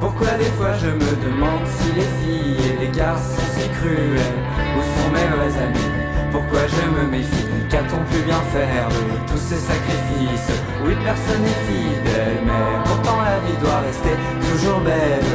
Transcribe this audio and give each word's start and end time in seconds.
Pourquoi 0.00 0.32
des 0.38 0.50
fois 0.56 0.74
je 0.80 0.88
me 0.88 1.12
demande 1.24 1.66
si 1.66 1.92
les 1.94 2.10
filles 2.20 2.56
et 2.68 2.80
les 2.84 2.90
garçons 2.90 3.42
si 3.54 3.68
cruels 3.68 4.38
Où 4.76 4.80
sont 4.82 5.10
mes 5.14 5.28
vrais 5.34 5.62
amis? 5.62 5.92
Pourquoi 6.32 6.60
je 6.66 6.82
me 6.90 7.10
méfie? 7.10 7.46
Qu'a-t-on 7.70 8.02
pu 8.10 8.22
bien 8.22 8.40
faire 8.52 8.88
de 8.88 9.30
tous 9.30 9.38
ces 9.38 9.56
sacrifices? 9.56 10.52
Oui 10.84 10.94
personne 11.04 11.42
n'est 11.42 11.62
fidèle 11.66 12.42
Mais 12.44 12.66
pourtant 12.84 13.18
la 13.22 13.38
vie 13.46 13.58
doit 13.62 13.80
rester 13.86 14.14
toujours 14.50 14.80
belle. 14.80 15.30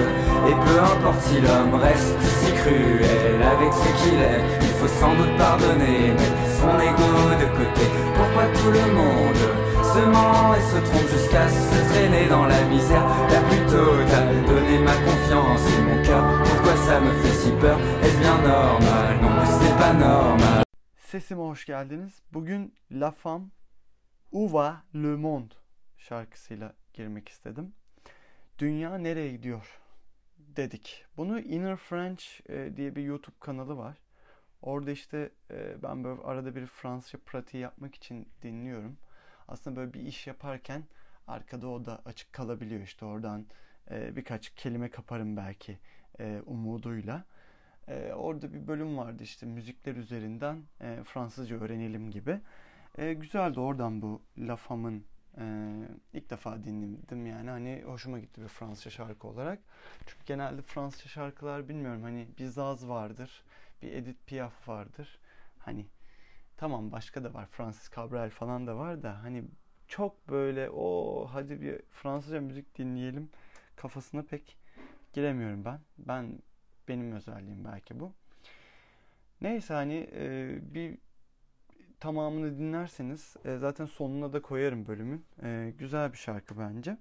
Et 0.48 0.56
peu 0.68 0.78
importe 0.80 1.22
si 1.22 1.42
l'homme 1.42 1.76
reste 1.80 2.20
si 2.40 2.52
cruel 2.54 3.40
Avec 3.42 3.72
ce 3.74 3.90
qu'il 4.04 4.20
est 4.20 4.44
Il 4.62 4.74
faut 4.80 4.92
sans 5.00 5.16
doute 5.16 5.36
pardonner 5.38 6.12
Mettre 6.12 6.44
son 6.60 6.76
ego 6.80 7.12
de 7.40 7.48
côté. 7.56 7.86
Pourquoi 8.16 8.44
tout 8.54 8.72
le 8.72 8.86
monde 8.94 9.44
se 9.82 10.02
ment 10.06 10.54
et 10.54 10.62
se 10.62 10.80
trompe 10.90 11.10
jusqu'à 11.10 11.48
se 11.48 11.94
traîner 11.94 12.28
dans 12.30 12.46
la 12.46 12.62
misère? 12.70 13.07
Sesime 21.18 21.42
hoş 21.42 21.66
geldiniz. 21.66 22.22
Bugün 22.34 22.74
La 22.92 23.12
Femme 23.12 23.46
Uva 24.32 24.84
Le 24.96 25.16
Monde 25.16 25.54
şarkısıyla 25.98 26.74
girmek 26.94 27.30
istedim. 27.30 27.74
Dünya 28.60 28.98
nereye 28.98 29.32
gidiyor 29.32 29.80
dedik. 30.38 31.06
Bunu 31.18 31.40
Inner 31.40 31.76
French 31.76 32.24
e, 32.50 32.78
diye 32.78 32.96
bir 32.96 33.04
YouTube 33.04 33.36
kanalı 33.40 33.78
var. 33.78 33.98
Orada 34.62 34.92
işte 34.92 35.32
e, 35.52 35.84
ben 35.84 36.04
böyle 36.04 36.22
arada 36.22 36.56
bir 36.56 36.66
Fransızca 36.66 37.20
pratiği 37.26 37.64
yapmak 37.64 37.96
için 37.96 38.30
dinliyorum 38.42 38.98
aslında 39.48 39.76
böyle 39.76 39.94
bir 39.94 40.02
iş 40.02 40.28
yaparken 40.28 40.84
arkada 41.28 41.68
o 41.68 41.86
da 41.86 42.02
açık 42.06 42.34
kalabiliyor 42.34 42.82
işte 42.82 43.06
oradan 43.06 43.46
e, 43.92 44.16
birkaç 44.16 44.50
kelime 44.50 44.90
kaparım 44.90 45.38
belki 45.38 45.80
umuduyla. 46.46 47.26
E, 47.88 48.14
orada 48.14 48.54
bir 48.54 48.68
bölüm 48.68 48.98
vardı 48.98 49.24
işte 49.24 49.46
müzikler 49.46 49.96
üzerinden 49.96 50.64
e, 50.82 51.04
Fransızca 51.04 51.60
öğrenelim 51.60 52.12
gibi. 52.12 52.40
E, 52.98 53.14
güzeldi 53.14 53.60
oradan 53.60 54.02
bu 54.02 54.22
La 54.38 54.56
Femme'ın 54.56 55.04
e, 55.38 55.46
ilk 56.14 56.30
defa 56.30 56.64
dinledim 56.64 57.26
yani 57.26 57.50
hani 57.50 57.84
hoşuma 57.86 58.20
gitti 58.20 58.42
bir 58.42 58.48
Fransızca 58.48 58.92
şarkı 58.92 59.28
olarak. 59.28 59.60
Çünkü 60.08 60.26
genelde 60.26 60.62
Fransızca 60.62 61.10
şarkılar 61.10 61.70
bilmiyorum 61.70 62.04
hani 62.04 62.28
bir 62.40 62.46
Zaz 62.46 62.88
vardır, 62.88 63.44
bir 63.82 63.92
Edith 63.92 64.28
Piaf 64.28 64.70
vardır. 64.70 65.20
Hani 65.60 65.86
Tamam 66.58 66.92
başka 66.92 67.24
da 67.24 67.34
var. 67.34 67.46
Francis 67.52 67.92
Cabrel 67.96 68.30
falan 68.30 68.68
da 68.68 68.78
var 68.78 69.04
da 69.04 69.24
hani 69.24 69.44
çok 69.88 70.30
böyle 70.30 70.70
o 70.70 71.28
hadi 71.32 71.62
bir 71.62 71.82
Fransızca 71.92 72.42
müzik 72.42 72.78
dinleyelim 72.78 73.30
kafasına 73.76 74.22
pek 74.22 74.58
giremiyorum 75.14 75.66
ben. 75.66 75.80
Ben 75.98 76.40
benim 76.88 77.12
özelliğim 77.12 77.66
belki 77.66 78.00
bu. 78.00 78.14
Neyse 79.42 79.74
hani 79.74 80.10
e, 80.14 80.58
bir 80.74 80.98
tamamını 82.00 82.58
dinlerseniz 82.58 83.36
e, 83.46 83.58
zaten 83.58 83.86
sonuna 83.86 84.34
da 84.34 84.42
koyarım 84.42 84.88
bölümün. 84.88 85.26
E, 85.44 85.74
güzel 85.78 86.14
bir 86.14 86.18
şarkı 86.18 86.60
bence. 86.60 86.98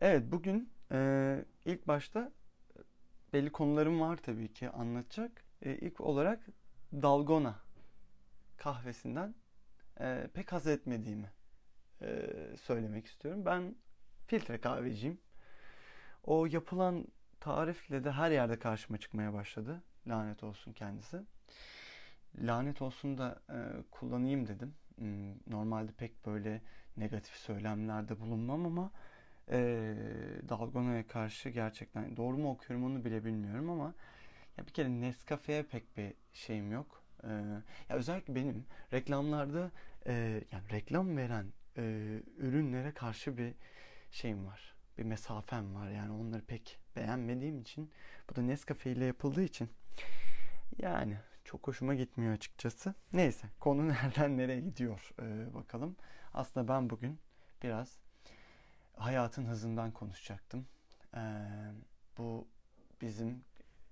Evet 0.00 0.32
bugün 0.32 0.70
e, 0.92 1.44
ilk 1.64 1.88
başta 1.88 2.32
belli 3.32 3.52
konularım 3.52 4.00
var 4.00 4.16
tabii 4.16 4.52
ki 4.52 4.70
anlatacak. 4.70 5.44
E, 5.62 5.74
ilk 5.74 6.00
olarak 6.00 6.46
Dalgona 6.92 7.54
kahvesinden 8.56 9.34
e, 10.00 10.30
pek 10.34 10.52
haz 10.52 10.66
etmediğimi 10.66 11.30
e, 12.02 12.32
söylemek 12.62 13.06
istiyorum. 13.06 13.44
Ben 13.46 13.76
filtre 14.26 14.60
kahveciyim. 14.60 15.18
O 16.24 16.46
yapılan 16.46 17.06
tarifle 17.46 18.04
de 18.04 18.10
her 18.10 18.30
yerde 18.30 18.58
karşıma 18.58 18.98
çıkmaya 18.98 19.32
başladı. 19.32 19.82
Lanet 20.06 20.44
olsun 20.44 20.72
kendisi. 20.72 21.20
Lanet 22.38 22.82
olsun 22.82 23.18
da 23.18 23.42
e, 23.50 23.58
kullanayım 23.90 24.46
dedim. 24.46 24.74
Hmm, 24.98 25.32
normalde 25.46 25.92
pek 25.92 26.26
böyle 26.26 26.62
negatif 26.96 27.34
söylemlerde 27.34 28.20
bulunmam 28.20 28.66
ama 28.66 28.90
e, 29.50 29.58
Dalgona'ya 30.48 31.06
karşı 31.06 31.48
gerçekten 31.48 32.16
doğru 32.16 32.36
mu 32.36 32.50
okuyorum 32.50 32.84
onu 32.84 33.04
bile 33.04 33.24
bilmiyorum 33.24 33.70
ama 33.70 33.94
ya 34.56 34.66
bir 34.66 34.72
kere 34.72 35.00
Nescafe'ye 35.00 35.62
pek 35.62 35.96
bir 35.96 36.14
şeyim 36.32 36.72
yok. 36.72 37.02
Ee, 37.24 37.28
ya 37.88 37.96
özellikle 37.96 38.34
benim 38.34 38.66
reklamlarda 38.92 39.70
e, 40.06 40.42
yani 40.52 40.70
reklam 40.72 41.16
veren 41.16 41.52
e, 41.76 41.82
ürünlere 42.36 42.94
karşı 42.94 43.38
bir 43.38 43.54
şeyim 44.10 44.46
var. 44.46 44.74
Bir 44.98 45.02
mesafem 45.02 45.74
var 45.74 45.90
yani 45.90 46.12
onları 46.12 46.42
pek 46.42 46.85
beğenmediğim 46.96 47.60
için. 47.60 47.90
Bu 48.30 48.36
da 48.36 48.42
Nescafe 48.42 48.92
ile 48.92 49.04
yapıldığı 49.04 49.42
için. 49.42 49.70
Yani 50.78 51.16
çok 51.44 51.68
hoşuma 51.68 51.94
gitmiyor 51.94 52.32
açıkçası. 52.32 52.94
Neyse 53.12 53.48
konu 53.60 53.88
nereden 53.92 54.36
nereye 54.36 54.60
gidiyor 54.60 55.10
ee, 55.22 55.54
bakalım. 55.54 55.96
Aslında 56.34 56.68
ben 56.68 56.90
bugün 56.90 57.18
biraz 57.62 57.98
hayatın 58.96 59.46
hızından 59.46 59.90
konuşacaktım. 59.90 60.66
Ee, 61.16 61.20
bu 62.18 62.48
bizim 63.00 63.44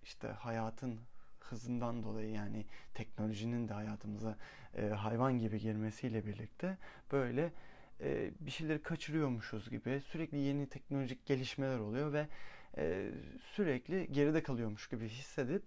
işte 0.03 0.29
hayatın 0.29 1.01
hızından 1.41 2.03
dolayı 2.03 2.31
yani 2.31 2.67
teknolojinin 2.95 3.69
de 3.69 3.75
hayatımıza 3.75 4.37
e, 4.75 4.89
hayvan 4.89 5.39
gibi 5.39 5.59
girmesiyle 5.59 6.27
birlikte 6.27 6.79
böyle 7.13 7.53
e, 8.01 8.31
bir 8.41 8.51
şeyleri 8.51 8.83
kaçırıyormuşuz 8.83 9.71
gibi 9.71 10.01
sürekli 10.01 10.39
yeni 10.39 10.69
teknolojik 10.69 11.27
gelişmeler 11.27 11.79
oluyor 11.79 12.13
ve 12.13 12.29
e, 12.77 13.11
sürekli 13.41 14.13
geride 14.13 14.43
kalıyormuş 14.43 14.89
gibi 14.89 15.09
hissedip 15.09 15.63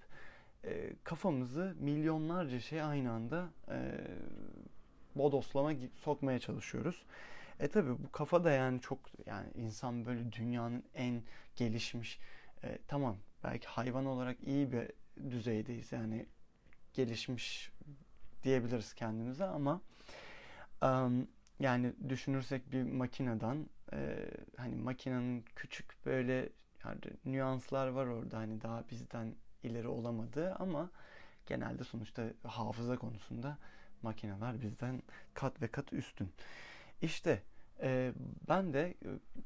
e, 0.66 0.94
kafamızı 1.04 1.76
milyonlarca 1.80 2.60
şey 2.60 2.82
aynı 2.82 3.12
anda 3.12 3.50
e, 3.70 3.78
bodoslama 5.16 5.72
sokmaya 5.96 6.40
çalışıyoruz. 6.40 7.06
E 7.60 7.68
tabi 7.68 7.90
bu 7.90 8.12
kafa 8.12 8.44
da 8.44 8.52
yani 8.52 8.82
çok 8.82 9.00
yani 9.26 9.48
insan 9.56 10.06
böyle 10.06 10.32
dünyanın 10.32 10.84
en 10.94 11.24
gelişmiş 11.56 12.20
e, 12.64 12.78
tamam 12.88 13.18
belki 13.44 13.68
hayvan 13.68 14.06
olarak 14.06 14.38
iyi 14.46 14.72
bir 14.72 14.92
düzeydeyiz. 15.32 15.92
Yani 15.92 16.26
gelişmiş 16.94 17.72
diyebiliriz 18.44 18.94
kendimize 18.94 19.46
ama 19.46 19.82
um, 20.82 21.28
yani 21.60 21.94
düşünürsek 22.10 22.72
bir 22.72 22.84
makineden 22.84 23.70
e, 23.94 24.30
hani 24.58 24.76
makinenin 24.76 25.46
küçük 25.56 26.06
böyle 26.06 26.50
yani 26.86 27.00
nüanslar 27.26 27.88
var 27.88 28.06
orada 28.06 28.38
hani 28.38 28.62
daha 28.62 28.84
bizden 28.90 29.36
ileri 29.64 29.88
olamadığı 29.88 30.56
ama 30.56 30.90
genelde 31.46 31.84
sonuçta 31.84 32.24
hafıza 32.44 32.98
konusunda 32.98 33.58
makineler 34.02 34.62
bizden 34.62 35.04
kat 35.34 35.62
ve 35.62 35.68
kat 35.68 35.94
üstün. 35.94 36.30
İşte 37.02 37.44
e, 37.82 38.14
ben 38.48 38.74
de 38.74 38.94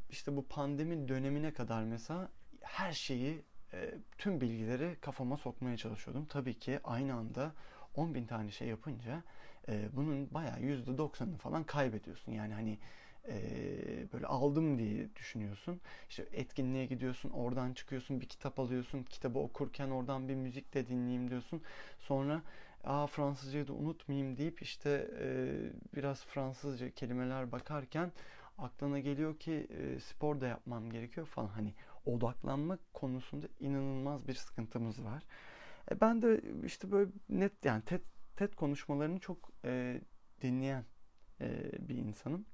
işte 0.09 0.35
bu 0.35 0.47
pandemi 0.47 1.07
dönemine 1.07 1.53
kadar 1.53 1.83
mesela 1.83 2.29
her 2.61 2.93
şeyi 2.93 3.45
e, 3.73 3.93
tüm 4.17 4.41
bilgileri 4.41 4.97
kafama 5.01 5.37
sokmaya 5.37 5.77
çalışıyordum. 5.77 6.25
Tabii 6.25 6.59
ki 6.59 6.79
aynı 6.83 7.13
anda 7.13 7.51
10 7.95 8.15
bin 8.15 8.25
tane 8.25 8.51
şey 8.51 8.67
yapınca 8.67 9.23
e, 9.67 9.89
bunun 9.95 10.33
bayağı 10.33 10.59
%90'ını 10.59 11.37
falan 11.37 11.63
kaybediyorsun. 11.63 12.31
Yani 12.31 12.53
hani 12.53 12.79
e, 13.27 14.13
böyle 14.13 14.27
aldım 14.27 14.79
diye 14.79 15.15
düşünüyorsun. 15.15 15.81
İşte 16.09 16.27
etkinliğe 16.31 16.85
gidiyorsun, 16.85 17.29
oradan 17.29 17.73
çıkıyorsun, 17.73 18.21
bir 18.21 18.25
kitap 18.25 18.59
alıyorsun, 18.59 19.03
kitabı 19.03 19.39
okurken 19.39 19.89
oradan 19.89 20.29
bir 20.29 20.35
müzik 20.35 20.73
de 20.73 20.87
dinleyeyim 20.87 21.29
diyorsun. 21.29 21.61
Sonra 21.99 22.41
aa 22.83 23.07
Fransızcayı 23.07 23.67
da 23.67 23.73
unutmayayım 23.73 24.37
deyip 24.37 24.61
işte 24.61 25.11
e, 25.19 25.53
biraz 25.95 26.25
Fransızca 26.25 26.89
kelimeler 26.89 27.51
bakarken 27.51 28.11
aklına 28.57 28.99
geliyor 28.99 29.39
ki 29.39 29.67
e, 29.69 29.99
spor 29.99 30.41
da 30.41 30.47
yapmam 30.47 30.89
gerekiyor 30.89 31.27
falan. 31.27 31.47
Hani 31.47 31.73
odaklanma 32.05 32.77
konusunda 32.93 33.47
inanılmaz 33.59 34.27
bir 34.27 34.33
sıkıntımız 34.33 35.03
var. 35.03 35.23
E, 35.91 36.01
ben 36.01 36.21
de 36.21 36.41
işte 36.65 36.91
böyle 36.91 37.11
net 37.29 37.65
yani 37.65 37.81
TED, 37.85 38.01
TED 38.35 38.53
konuşmalarını 38.53 39.19
çok 39.19 39.51
e, 39.65 40.01
dinleyen 40.41 40.85
e, 41.41 41.71
bir 41.89 41.95
insanım. 41.95 42.45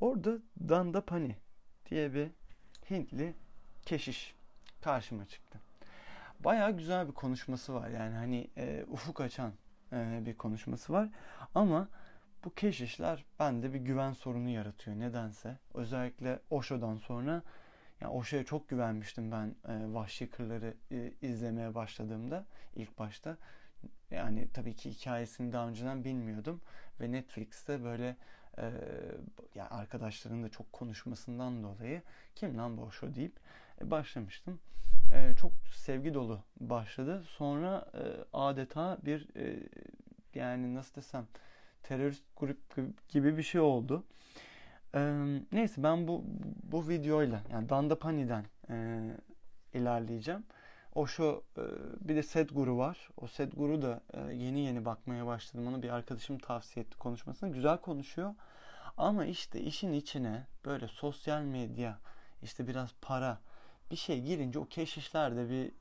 Orada 0.00 0.38
Danda 0.68 1.00
Pani 1.04 1.36
diye 1.90 2.14
bir 2.14 2.30
Hintli 2.90 3.34
keşiş 3.82 4.34
karşıma 4.80 5.26
çıktı. 5.26 5.60
Bayağı 6.40 6.76
güzel 6.76 7.08
bir 7.08 7.12
konuşması 7.12 7.74
var 7.74 7.88
yani 7.88 8.14
hani 8.14 8.50
e, 8.56 8.84
ufuk 8.88 9.20
açan 9.20 9.52
e, 9.92 10.22
bir 10.26 10.36
konuşması 10.36 10.92
var 10.92 11.08
ama 11.54 11.88
bu 12.44 12.54
keşişler 12.54 13.24
bende 13.38 13.74
bir 13.74 13.80
güven 13.80 14.12
sorunu 14.12 14.48
yaratıyor 14.48 14.98
nedense. 14.98 15.58
Özellikle 15.74 16.40
Osho'dan 16.50 16.96
sonra 16.96 17.42
yani 18.00 18.12
o 18.12 18.22
şeye 18.22 18.44
çok 18.44 18.68
güvenmiştim 18.68 19.32
ben 19.32 19.54
e, 19.68 19.94
Vahşi 19.94 20.30
Kırları 20.30 20.74
e, 20.90 21.12
izlemeye 21.22 21.74
başladığımda 21.74 22.46
ilk 22.76 22.98
başta. 22.98 23.36
Yani 24.10 24.48
tabii 24.52 24.74
ki 24.74 24.90
hikayesini 24.90 25.52
daha 25.52 25.68
önceden 25.68 26.04
bilmiyordum 26.04 26.60
ve 27.00 27.12
Netflix'te 27.12 27.84
böyle 27.84 28.16
e, 28.58 28.72
yani 29.54 29.68
arkadaşların 29.68 30.42
da 30.42 30.48
çok 30.48 30.72
konuşmasından 30.72 31.62
dolayı 31.62 32.02
kim 32.34 32.58
lan 32.58 32.76
bu 32.76 32.82
Osho 32.82 33.14
deyip 33.14 33.36
e, 33.80 33.90
başlamıştım. 33.90 34.60
E, 35.12 35.34
çok 35.34 35.52
sevgi 35.72 36.14
dolu 36.14 36.40
başladı. 36.60 37.22
Sonra 37.26 37.86
e, 37.94 38.02
adeta 38.32 38.98
bir 39.04 39.28
e, 39.36 39.68
yani 40.34 40.74
nasıl 40.74 40.94
desem 40.94 41.26
terörist 41.82 42.24
grup 42.36 42.58
gibi 43.08 43.36
bir 43.36 43.42
şey 43.42 43.60
oldu. 43.60 44.04
E, 44.94 45.00
neyse 45.52 45.82
ben 45.82 46.08
bu 46.08 46.24
bu 46.62 46.88
videoyla 46.88 47.42
yani 47.52 47.68
Dandapani'den 47.68 48.44
e, 48.70 49.00
ilerleyeceğim. 49.74 50.44
O 50.94 51.06
şu 51.06 51.44
e, 51.58 51.62
bir 52.08 52.16
de 52.16 52.22
Sedguru 52.22 52.78
var. 52.78 53.08
O 53.16 53.26
Sedguru 53.26 53.82
da 53.82 54.00
e, 54.12 54.34
yeni 54.34 54.60
yeni 54.60 54.84
bakmaya 54.84 55.26
başladım. 55.26 55.66
Onu 55.66 55.82
bir 55.82 55.90
arkadaşım 55.90 56.38
tavsiye 56.38 56.86
etti 56.86 56.98
konuşmasını. 56.98 57.52
Güzel 57.52 57.78
konuşuyor. 57.78 58.34
Ama 58.96 59.24
işte 59.24 59.60
işin 59.60 59.92
içine 59.92 60.46
böyle 60.64 60.88
sosyal 60.88 61.42
medya, 61.42 61.98
işte 62.42 62.68
biraz 62.68 62.90
para 63.00 63.38
bir 63.90 63.96
şey 63.96 64.20
girince 64.22 64.58
o 64.58 64.64
keşişlerde 64.64 65.50
bir 65.50 65.72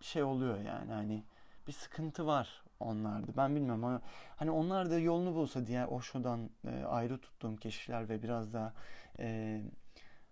şey 0.00 0.22
oluyor 0.22 0.58
yani 0.58 0.92
hani 0.92 1.24
bir 1.66 1.72
sıkıntı 1.72 2.26
var 2.26 2.62
onlarda. 2.80 3.36
Ben 3.36 3.56
bilmiyorum 3.56 3.84
ama 3.84 4.00
hani 4.36 4.50
onlar 4.50 4.90
da 4.90 4.98
yolunu 4.98 5.34
bulsa 5.34 5.66
diye 5.66 5.86
o 5.86 6.00
şudan 6.00 6.50
e, 6.66 6.84
ayrı 6.84 7.18
tuttuğum 7.18 7.56
keşişler 7.56 8.08
ve 8.08 8.22
biraz 8.22 8.52
daha 8.52 8.72
e, 9.18 9.60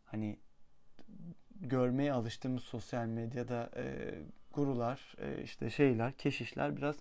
hani 0.04 0.38
görmeye 1.60 2.12
alıştığımız 2.12 2.62
sosyal 2.62 3.06
medyada 3.06 3.70
e, 3.76 4.14
gurular, 4.52 5.14
e, 5.18 5.42
işte 5.42 5.70
şeyler, 5.70 6.12
keşişler 6.12 6.76
biraz 6.76 6.96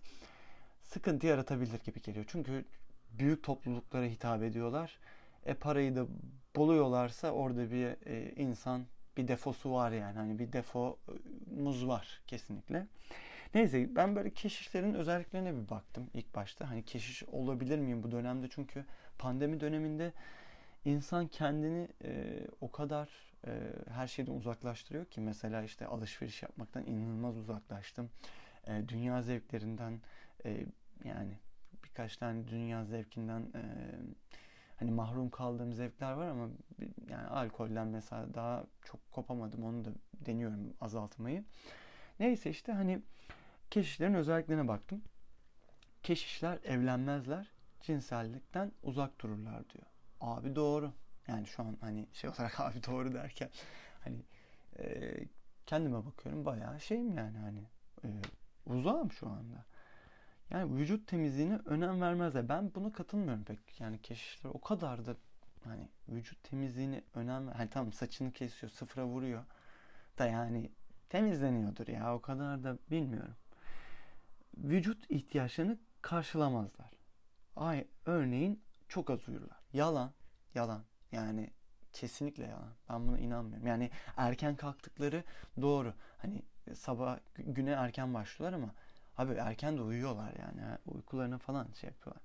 sıkıntı 0.82 1.28
yaratabilir 1.28 1.80
gibi 1.86 2.02
geliyor. 2.02 2.26
Çünkü 2.28 2.66
büyük 3.12 3.44
topluluklara 3.44 4.06
hitap 4.06 4.44
ediyorlar. 4.44 5.00
E 5.46 5.54
parayı 5.54 5.96
da 5.96 6.08
buluyorlarsa 6.56 7.32
orada 7.32 7.72
bir 7.72 8.08
e, 8.08 8.32
insan 8.36 8.86
bir 9.18 9.28
defosu 9.28 9.72
var 9.72 9.92
yani. 9.92 10.18
Hani 10.18 10.40
bir 10.40 10.54
defomuz 10.54 11.88
var 11.88 12.22
kesinlikle. 12.28 12.88
Neyse 13.54 13.96
ben 13.96 14.16
böyle 14.16 14.30
keşişlerin 14.30 14.94
özelliklerine 14.94 15.56
bir 15.56 15.70
baktım 15.70 16.10
ilk 16.14 16.36
başta. 16.36 16.70
Hani 16.70 16.84
keşiş 16.84 17.24
olabilir 17.24 17.80
miyim 17.80 18.04
bu 18.04 18.12
dönemde? 18.12 18.48
Çünkü 18.50 18.86
pandemi 19.18 19.60
döneminde 19.60 20.14
insan 20.86 21.28
kendini 21.28 21.88
e, 22.04 22.42
o 22.62 22.72
kadar 22.72 23.10
e, 23.47 23.74
her 23.89 24.07
şeyden 24.07 24.31
uzaklaştırıyor 24.31 25.06
ki 25.06 25.21
mesela 25.21 25.63
işte 25.63 25.86
alışveriş 25.86 26.44
yapmaktan 26.44 26.86
inanılmaz 26.86 27.38
uzaklaştım. 27.38 28.09
E, 28.68 28.89
dünya 28.89 29.21
zevklerinden 29.21 30.01
e, 30.45 30.65
yani 31.03 31.39
birkaç 31.83 32.18
tane 32.18 32.47
dünya 32.47 32.86
zevkinden 32.86 33.41
e, 33.41 33.63
hani 34.75 34.91
mahrum 34.91 35.30
kaldığım 35.30 35.74
zevkler 35.74 36.12
var 36.12 36.27
ama 36.27 36.50
yani 37.09 37.27
alkolden 37.27 37.88
mesela 37.88 38.33
daha 38.33 38.65
çok 38.81 39.12
kopamadım. 39.12 39.63
Onu 39.63 39.86
da 39.86 39.89
deniyorum 40.13 40.74
azaltmayı. 40.81 41.44
Neyse 42.19 42.50
işte 42.50 42.71
hani 42.71 43.01
keşişlerin 43.71 44.13
özelliklerine 44.13 44.68
baktım. 44.68 45.01
Keşişler 46.03 46.59
evlenmezler, 46.63 47.51
cinsellikten 47.81 48.71
uzak 48.83 49.21
dururlar 49.21 49.69
diyor. 49.69 49.86
Abi 50.21 50.56
doğru. 50.56 50.94
Yani 51.30 51.48
şu 51.48 51.64
an 51.64 51.78
hani 51.81 52.08
şey 52.14 52.30
olarak 52.30 52.60
abi 52.60 52.84
doğru 52.84 53.14
derken 53.14 53.50
hani 54.04 54.24
e, 54.80 55.16
kendime 55.66 56.06
bakıyorum 56.06 56.46
bayağı 56.46 56.80
şeyim 56.80 57.18
yani 57.18 57.38
hani 57.38 57.64
e, 58.04 58.08
uzağım 58.66 59.12
şu 59.12 59.28
anda. 59.28 59.66
Yani 60.50 60.78
vücut 60.78 61.08
temizliğine 61.08 61.60
önem 61.66 62.02
vermezler. 62.02 62.50
Ben 62.50 62.76
buna 62.76 62.92
katılmıyorum 62.92 63.44
pek. 63.44 63.80
Yani 63.80 64.02
keşişler 64.02 64.50
o 64.50 64.62
kadar 64.62 65.06
da 65.06 65.16
hani 65.64 65.90
vücut 66.10 66.44
temizliğine 66.44 67.04
önem 67.14 67.48
hani 67.48 67.70
tamam 67.70 67.94
saçını 67.94 68.32
kesiyor, 68.32 68.72
sıfıra 68.72 69.06
vuruyor 69.06 69.44
da 70.18 70.25
yani 70.28 70.72
temizleniyordur 71.10 71.88
ya 71.88 72.16
o 72.16 72.22
kadar 72.22 72.64
da 72.64 72.78
bilmiyorum. 72.92 73.36
Vücut 74.58 75.12
ihtiyaçlarını 75.12 75.78
karşılamazlar. 76.02 76.92
Ay 77.56 77.88
örneğin 78.06 78.64
çok 78.88 79.10
az 79.10 79.30
uyurlar. 79.30 79.60
Yalan, 79.74 80.12
yalan. 80.56 80.84
Yani 81.12 81.50
kesinlikle 81.94 82.44
yalan. 82.44 82.74
Ben 82.90 83.08
buna 83.08 83.20
inanmıyorum. 83.20 83.68
Yani 83.68 83.92
erken 84.18 84.56
kalktıkları 84.56 85.24
doğru. 85.62 85.94
Hani 86.18 86.42
sabah 86.76 87.20
güne 87.38 87.72
erken 87.72 88.14
başlıyorlar 88.14 88.58
ama 88.58 88.74
abi 89.18 89.34
erken 89.34 89.78
de 89.78 89.82
uyuyorlar 89.82 90.34
yani. 90.40 90.78
Uykularına 90.86 91.38
falan 91.38 91.68
şey 91.82 91.90
yapıyorlar. 91.90 92.24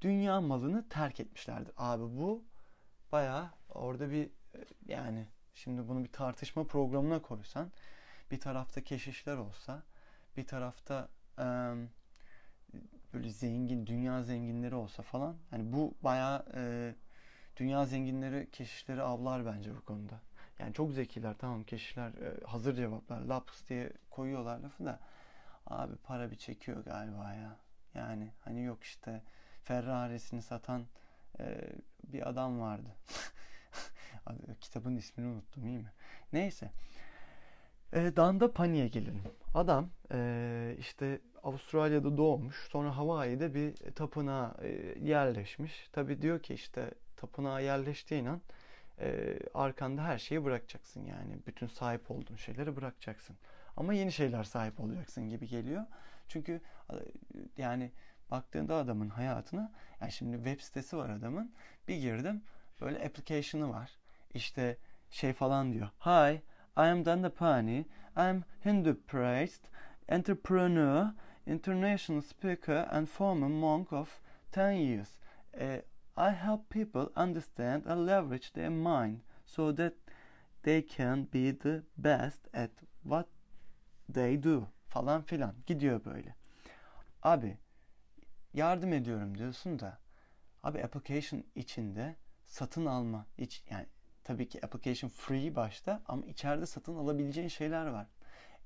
Dünya 0.00 0.40
malını 0.40 0.88
terk 0.88 1.20
etmişlerdi. 1.20 1.70
Abi 1.76 2.02
bu 2.02 2.44
baya 3.12 3.50
orada 3.68 4.10
bir 4.10 4.30
yani 4.86 5.26
şimdi 5.54 5.88
bunu 5.88 6.04
bir 6.04 6.12
tartışma 6.12 6.64
programına 6.64 7.22
koysan 7.22 7.72
bir 8.30 8.40
tarafta 8.40 8.84
keşişler 8.84 9.36
olsa 9.36 9.82
bir 10.36 10.46
tarafta 10.46 11.08
e, 11.38 11.44
böyle 13.14 13.30
zengin 13.30 13.86
dünya 13.86 14.22
zenginleri 14.22 14.74
olsa 14.74 15.02
falan 15.02 15.36
hani 15.50 15.72
bu 15.72 15.94
baya 16.02 16.44
e, 16.54 16.94
dünya 17.60 17.84
zenginleri 17.84 18.50
keşişleri 18.50 19.02
avlar 19.02 19.46
bence 19.46 19.76
bu 19.76 19.84
konuda. 19.84 20.20
Yani 20.58 20.74
çok 20.74 20.92
zekiler 20.92 21.34
tamam 21.38 21.64
keşişler 21.64 22.08
e, 22.08 22.46
hazır 22.46 22.74
cevaplar 22.74 23.20
laps 23.20 23.68
diye 23.68 23.92
koyuyorlar 24.10 24.58
lafı 24.58 24.84
da 24.84 25.00
abi 25.66 25.96
para 25.96 26.30
bir 26.30 26.36
çekiyor 26.36 26.84
galiba 26.84 27.32
ya. 27.32 27.56
Yani 27.94 28.32
hani 28.40 28.64
yok 28.64 28.84
işte 28.84 29.22
Ferrari'sini 29.62 30.42
satan 30.42 30.86
e, 31.40 31.72
bir 32.04 32.28
adam 32.28 32.60
vardı. 32.60 32.88
Kitabın 34.60 34.96
ismini 34.96 35.28
unuttum 35.28 35.66
iyi 35.66 35.78
mi? 35.78 35.92
Neyse. 36.32 36.70
E, 37.92 38.16
Danda 38.16 38.52
Pani'ye 38.52 38.88
gelelim. 38.88 39.22
Adam 39.54 39.90
e, 40.12 40.76
işte 40.78 41.20
Avustralya'da 41.42 42.16
doğmuş. 42.16 42.68
Sonra 42.70 42.96
Hawaii'de 42.96 43.54
bir 43.54 43.76
tapınağa 43.94 44.56
e, 44.62 44.68
yerleşmiş. 45.00 45.88
Tabi 45.92 46.22
diyor 46.22 46.42
ki 46.42 46.54
işte 46.54 46.90
tapınağa 47.20 47.60
yerleştiğin 47.60 48.26
an 48.26 48.40
e, 49.00 49.38
arkanda 49.54 50.04
her 50.04 50.18
şeyi 50.18 50.44
bırakacaksın. 50.44 51.04
Yani 51.04 51.38
bütün 51.46 51.66
sahip 51.66 52.10
olduğun 52.10 52.36
şeyleri 52.36 52.76
bırakacaksın. 52.76 53.36
Ama 53.76 53.94
yeni 53.94 54.12
şeyler 54.12 54.44
sahip 54.44 54.80
olacaksın 54.80 55.28
gibi 55.28 55.48
geliyor. 55.48 55.84
Çünkü 56.28 56.60
e, 56.90 56.94
yani 57.56 57.92
baktığında 58.30 58.76
adamın 58.76 59.08
hayatına 59.08 59.72
yani 60.00 60.12
şimdi 60.12 60.36
web 60.36 60.60
sitesi 60.60 60.96
var 60.96 61.10
adamın. 61.10 61.52
Bir 61.88 61.96
girdim 61.96 62.42
böyle 62.80 63.04
application'ı 63.06 63.70
var. 63.70 63.90
İşte 64.34 64.76
şey 65.10 65.32
falan 65.32 65.72
diyor. 65.72 65.88
Hi, 66.00 66.34
I 66.76 66.80
am 66.80 67.04
Dandapani. 67.04 67.86
I'm 68.16 68.42
Hindu 68.64 69.02
priest, 69.06 69.62
entrepreneur, 70.08 71.06
international 71.46 72.22
speaker 72.22 72.86
and 72.90 73.06
former 73.06 73.48
monk 73.48 73.92
of 73.92 74.20
10 74.56 74.70
years. 74.70 75.10
Uh, 75.54 75.82
I 76.16 76.30
help 76.30 76.70
people 76.70 77.12
understand 77.16 77.86
and 77.86 78.06
leverage 78.06 78.52
their 78.52 78.70
mind 78.70 79.20
so 79.46 79.76
that 79.76 79.92
they 80.62 80.86
can 80.86 81.24
be 81.32 81.58
the 81.58 81.82
best 81.96 82.48
at 82.54 82.70
what 83.02 83.26
they 84.14 84.42
do 84.42 84.68
falan 84.88 85.22
filan 85.22 85.54
gidiyor 85.66 86.04
böyle. 86.04 86.34
Abi 87.22 87.58
yardım 88.54 88.92
ediyorum 88.92 89.38
diyorsun 89.38 89.78
da 89.78 89.98
abi 90.62 90.84
application 90.84 91.44
içinde 91.54 92.16
satın 92.46 92.86
alma 92.86 93.26
iç 93.38 93.64
yani 93.70 93.86
tabii 94.24 94.48
ki 94.48 94.66
application 94.66 95.10
free 95.10 95.56
başta 95.56 96.02
ama 96.06 96.26
içeride 96.26 96.66
satın 96.66 96.94
alabileceğin 96.94 97.48
şeyler 97.48 97.86
var. 97.86 98.06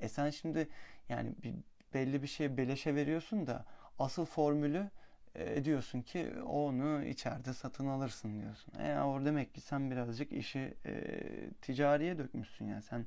E 0.00 0.08
sen 0.08 0.30
şimdi 0.30 0.68
yani 1.08 1.34
bir, 1.42 1.54
belli 1.94 2.22
bir 2.22 2.26
şey 2.26 2.56
beleşe 2.56 2.94
veriyorsun 2.94 3.46
da 3.46 3.64
asıl 3.98 4.24
formülü 4.24 4.90
e, 5.34 5.64
diyorsun 5.64 6.02
ki 6.02 6.34
onu 6.40 7.04
içeride 7.04 7.52
satın 7.52 7.86
alırsın 7.86 8.40
diyorsun. 8.40 8.74
E 8.78 9.00
orada 9.00 9.26
demek 9.26 9.54
ki 9.54 9.60
sen 9.60 9.90
birazcık 9.90 10.32
işi 10.32 10.74
e, 10.86 11.20
ticariye 11.62 12.18
dökmüşsün 12.18 12.66
yani 12.66 12.82
sen 12.82 13.06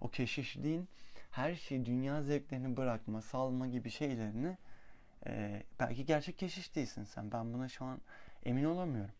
o 0.00 0.08
keşişliğin 0.08 0.88
her 1.30 1.54
şey 1.54 1.84
dünya 1.84 2.22
zevklerini 2.22 2.76
bırakma, 2.76 3.22
salma 3.22 3.66
gibi 3.66 3.90
şeylerini 3.90 4.56
e, 5.26 5.62
belki 5.80 6.04
gerçek 6.04 6.38
keşiş 6.38 6.74
değilsin 6.74 7.04
sen. 7.04 7.32
Ben 7.32 7.52
buna 7.52 7.68
şu 7.68 7.84
an 7.84 8.00
emin 8.44 8.64
olamıyorum. 8.64 9.14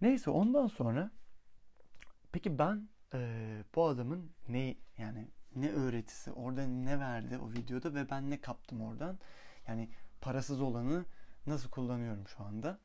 Neyse 0.00 0.30
ondan 0.30 0.66
sonra 0.66 1.10
peki 2.32 2.58
ben 2.58 2.88
e, 3.14 3.18
bu 3.74 3.86
adamın 3.86 4.30
ne 4.48 4.74
yani 4.98 5.28
ne 5.56 5.70
öğretisi 5.70 6.32
orada 6.32 6.66
ne 6.66 7.00
verdi 7.00 7.38
o 7.38 7.52
videoda 7.52 7.94
ve 7.94 8.10
ben 8.10 8.30
ne 8.30 8.40
kaptım 8.40 8.80
oradan 8.80 9.18
yani 9.68 9.88
parasız 10.20 10.60
olanı 10.60 11.04
nasıl 11.46 11.70
kullanıyorum 11.70 12.28
şu 12.28 12.44
anda 12.44 12.78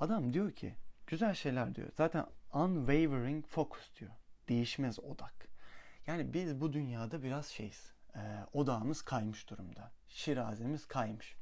adam 0.00 0.32
diyor 0.32 0.52
ki 0.52 0.74
güzel 1.06 1.34
şeyler 1.34 1.74
diyor 1.74 1.88
zaten 1.96 2.26
unwavering 2.54 3.46
focus 3.46 3.94
diyor 4.00 4.10
değişmez 4.48 5.00
odak 5.00 5.48
yani 6.06 6.32
biz 6.32 6.60
bu 6.60 6.72
dünyada 6.72 7.22
biraz 7.22 7.46
şeyiz 7.46 7.92
e, 8.14 8.20
odağımız 8.52 9.02
kaymış 9.02 9.50
durumda 9.50 9.90
şirazemiz 10.08 10.86
kaymış 10.86 11.36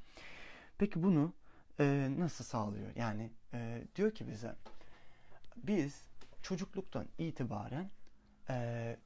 peki 0.78 1.02
bunu 1.02 1.32
e, 1.80 2.08
nasıl 2.18 2.44
sağlıyor? 2.44 2.96
Yani 2.96 3.30
e, 3.54 3.82
diyor 3.96 4.14
ki 4.14 4.28
bize 4.28 4.54
biz 5.56 6.02
çocukluktan 6.42 7.06
itibaren 7.18 7.90
e, 8.50 8.96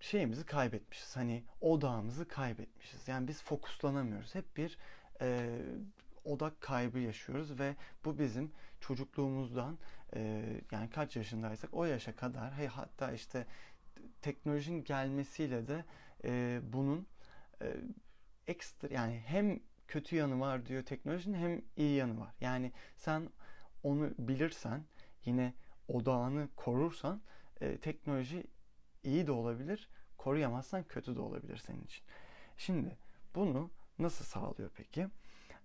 şeyimizi 0.00 0.46
kaybetmişiz. 0.46 1.16
Hani 1.16 1.44
odağımızı 1.60 2.28
kaybetmişiz. 2.28 3.08
Yani 3.08 3.28
biz 3.28 3.42
fokuslanamıyoruz. 3.42 4.34
Hep 4.34 4.56
bir 4.56 4.78
e, 5.20 5.58
odak 6.28 6.60
kaybı 6.60 6.98
yaşıyoruz 6.98 7.58
ve 7.58 7.76
bu 8.04 8.18
bizim 8.18 8.52
çocukluğumuzdan 8.80 9.78
e, 10.14 10.44
yani 10.72 10.90
kaç 10.90 11.16
yaşındaysak 11.16 11.74
o 11.74 11.84
yaşa 11.84 12.16
kadar 12.16 12.54
hey, 12.54 12.66
hatta 12.66 13.12
işte 13.12 13.46
teknolojinin 14.22 14.84
gelmesiyle 14.84 15.68
de 15.68 15.84
e, 16.24 16.60
bunun 16.62 17.06
e, 17.62 17.76
ekstra 18.46 18.88
yani 18.94 19.22
hem 19.26 19.60
kötü 19.88 20.16
yanı 20.16 20.40
var 20.40 20.66
diyor 20.66 20.82
teknolojinin 20.82 21.38
hem 21.38 21.62
iyi 21.76 21.96
yanı 21.96 22.20
var. 22.20 22.34
Yani 22.40 22.72
sen 22.96 23.30
onu 23.82 24.10
bilirsen 24.18 24.84
yine 25.24 25.54
odağını 25.88 26.48
korursan 26.56 27.22
e, 27.60 27.76
teknoloji 27.78 28.46
iyi 29.04 29.26
de 29.26 29.32
olabilir, 29.32 29.88
koruyamazsan 30.18 30.84
kötü 30.84 31.16
de 31.16 31.20
olabilir 31.20 31.56
senin 31.56 31.82
için. 31.82 32.04
Şimdi 32.56 32.96
bunu 33.34 33.70
nasıl 33.98 34.24
sağlıyor 34.24 34.70
peki? 34.76 35.08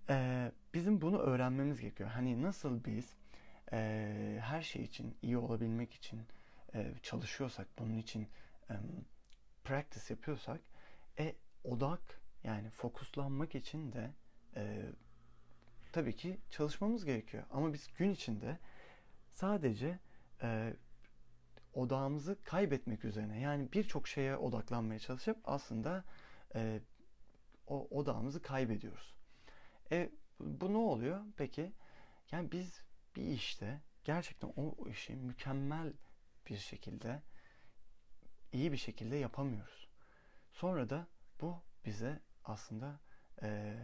Ee, 0.10 0.52
bizim 0.74 1.02
bunu 1.02 1.18
öğrenmemiz 1.18 1.82
gerekiyor. 1.82 2.10
Hani 2.10 2.42
nasıl 2.42 2.84
biz 2.86 3.16
e, 3.74 4.40
her 4.42 4.62
şey 4.62 4.84
için 4.84 5.18
iyi 5.22 5.38
olabilmek 5.38 5.94
için 5.94 6.22
e, 6.74 6.94
çalışıyorsak, 7.04 7.68
bunun 7.80 7.98
için 7.98 8.28
e, 8.70 8.74
practice 9.64 10.14
yapıyorsak, 10.14 10.62
e, 11.20 11.36
odak 11.64 12.22
yani 12.44 12.70
fokuslanmak 12.70 13.56
için 13.56 13.92
de 13.92 14.12
e, 14.56 14.82
tabii 15.92 16.16
ki 16.16 16.38
çalışmamız 16.50 17.06
gerekiyor. 17.06 17.44
Ama 17.52 17.74
biz 17.74 17.88
gün 17.98 18.10
içinde 18.12 18.60
sadece 19.34 20.00
e, 20.42 20.74
odağımızı 21.74 22.44
kaybetmek 22.44 23.06
üzerine 23.06 23.40
yani 23.40 23.72
birçok 23.74 24.08
şeye 24.08 24.38
odaklanmaya 24.38 25.00
çalışıp 25.00 25.38
aslında 25.44 26.04
e, 26.56 26.80
o 27.68 27.88
odağımızı 27.92 28.42
kaybediyoruz. 28.42 29.14
E 29.94 30.10
bu 30.40 30.74
ne 30.74 30.78
oluyor 30.78 31.22
peki? 31.38 31.74
Yani 32.32 32.52
biz 32.52 32.84
bir 33.16 33.26
işte 33.26 33.82
gerçekten 34.04 34.54
o 34.56 34.90
işi 34.90 35.16
mükemmel 35.16 35.94
bir 36.50 36.58
şekilde 36.58 37.22
iyi 38.52 38.72
bir 38.72 38.78
şekilde 38.78 39.16
yapamıyoruz. 39.16 39.90
Sonra 40.52 40.90
da 40.90 41.08
bu 41.42 41.64
bize 41.86 42.20
aslında 42.44 43.00
e, 43.42 43.76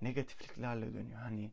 negatifliklerle 0.00 0.94
dönüyor. 0.94 1.20
Hani 1.20 1.52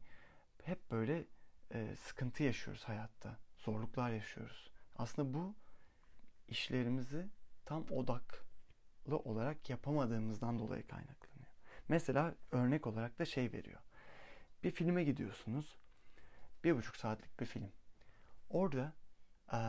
hep 0.63 0.91
böyle 0.91 1.25
e, 1.73 1.95
sıkıntı 1.95 2.43
yaşıyoruz 2.43 2.83
hayatta. 2.83 3.37
Zorluklar 3.57 4.11
yaşıyoruz. 4.11 4.71
Aslında 4.95 5.33
bu 5.33 5.55
işlerimizi 6.47 7.29
tam 7.65 7.85
odaklı 7.91 9.17
olarak 9.17 9.69
yapamadığımızdan 9.69 10.59
dolayı 10.59 10.87
kaynaklanıyor. 10.87 11.30
Mesela 11.91 12.35
örnek 12.51 12.87
olarak 12.87 13.19
da 13.19 13.25
şey 13.25 13.53
veriyor. 13.53 13.79
Bir 14.63 14.71
filme 14.71 15.03
gidiyorsunuz. 15.03 15.79
Bir 16.63 16.75
buçuk 16.75 16.97
saatlik 16.97 17.39
bir 17.39 17.45
film. 17.45 17.71
Orada 18.49 18.93
e, 19.53 19.59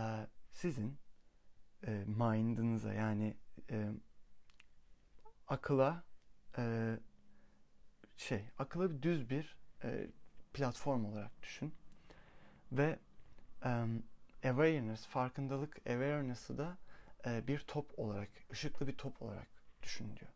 sizin 0.53 0.99
e, 1.87 1.91
mind'ınıza 2.07 2.93
yani 2.93 3.37
e, 3.71 3.89
akıla 5.49 6.05
e, 6.59 6.97
şey 8.17 8.45
akıla 8.59 8.91
bir 8.91 9.03
düz 9.03 9.31
bir 9.31 9.57
e, 9.85 10.07
platform 10.53 11.05
olarak 11.05 11.43
düşün 11.43 11.75
ve 12.73 12.99
um, 13.65 14.03
awareness 14.45 15.07
farkındalık 15.07 15.77
awareness'ı 15.77 16.59
da 16.59 16.79
e, 17.27 17.47
bir 17.47 17.59
top 17.59 17.99
olarak 17.99 18.31
ışıklı 18.53 18.87
bir 18.87 18.97
top 18.97 19.23
olarak 19.23 19.49
düşün 19.83 20.17
diyor. 20.17 20.33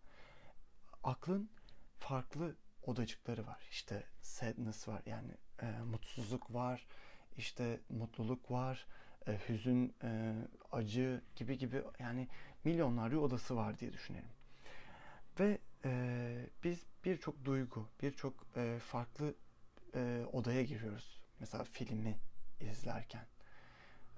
Aklın 1.03 1.56
farklı 1.99 2.57
odacıkları 2.83 3.47
var. 3.47 3.69
İşte 3.71 4.05
sadness 4.23 4.89
var 4.89 5.03
yani 5.07 5.33
e, 5.63 5.67
mutsuzluk 5.67 6.55
var, 6.55 6.87
işte 7.37 7.81
mutluluk 7.89 8.51
var, 8.51 8.87
e, 9.27 9.39
hüzün, 9.49 9.95
e, 10.03 10.35
acı 10.73 11.23
gibi 11.37 11.59
gibi 11.59 11.83
yani 11.99 12.29
milyonlarca 12.65 13.19
odası 13.19 13.57
var 13.57 13.79
diye 13.79 13.93
düşünelim. 13.93 14.29
Ve 15.41 15.59
e, 15.85 16.47
biz 16.65 16.87
birçok 17.05 17.45
duygu, 17.45 17.89
birçok 18.03 18.47
e, 18.57 18.79
farklı 18.79 19.35
e, 19.95 20.25
odaya 20.33 20.63
giriyoruz. 20.63 21.21
Mesela 21.41 21.65
filmi 21.65 22.19
izlerken. 22.61 23.27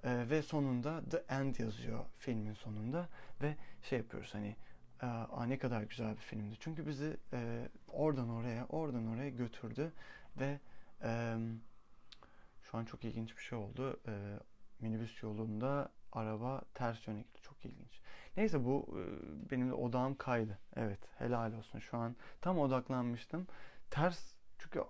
E, 0.03 0.29
ve 0.29 0.41
sonunda 0.41 1.09
The 1.09 1.17
End 1.35 1.55
yazıyor 1.55 2.05
filmin 2.17 2.53
sonunda 2.53 3.09
ve 3.41 3.55
şey 3.81 3.99
yapıyoruz 3.99 4.33
hani 4.33 4.55
Aa, 5.01 5.45
ne 5.45 5.57
kadar 5.57 5.81
güzel 5.81 6.11
bir 6.15 6.21
filmdi. 6.21 6.55
Çünkü 6.59 6.87
bizi 6.87 7.17
e, 7.33 7.69
oradan 7.87 8.29
oraya, 8.29 8.65
oradan 8.65 9.07
oraya 9.07 9.29
götürdü 9.29 9.91
ve 10.39 10.59
e, 11.03 11.37
şu 12.61 12.77
an 12.77 12.85
çok 12.85 13.03
ilginç 13.03 13.37
bir 13.37 13.41
şey 13.41 13.57
oldu. 13.57 13.99
E, 14.07 14.39
minibüs 14.79 15.23
yolunda 15.23 15.91
araba 16.11 16.61
ters 16.73 17.07
yöne 17.07 17.21
gitti. 17.21 17.41
Çok 17.41 17.65
ilginç. 17.65 18.01
Neyse 18.37 18.65
bu 18.65 18.87
e, 18.99 19.01
benim 19.51 19.69
de 19.69 19.73
odağım 19.73 20.15
kaydı. 20.15 20.59
Evet 20.75 20.99
helal 21.17 21.53
olsun. 21.53 21.79
Şu 21.79 21.97
an 21.97 22.15
tam 22.41 22.59
odaklanmıştım. 22.59 23.47
Ters 23.89 24.33
çünkü 24.57 24.83